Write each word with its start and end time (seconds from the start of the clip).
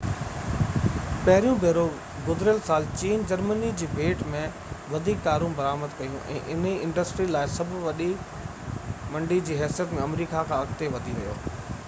پهريون 1.25 1.57
ڀيرو 1.63 1.81
گذريل 2.29 2.61
سال 2.69 2.85
چين 3.01 3.25
جرمني 3.31 3.67
جي 3.81 3.89
ڀيٽ 3.99 4.23
۾ 4.35 4.39
وڌيڪ 4.93 5.21
ڪارون 5.27 5.53
برآمد 5.59 5.93
ڪيون 5.99 6.25
۽ 6.37 6.41
اِنهي 6.55 6.71
انڊسٽري 6.87 7.27
لاءِ 7.37 7.51
سڀ 7.57 7.75
وڏي 7.85 8.07
منڊي 9.17 9.37
جي 9.51 9.59
حيثيت 9.63 9.93
۾ 9.99 10.01
آمريڪا 10.07 10.41
کان 10.53 10.65
اڳتي 10.67 10.89
وڌي 10.97 11.15
ويو 11.21 11.37